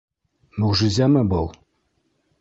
Мөғжизәме 0.63 1.23
был? 1.35 1.53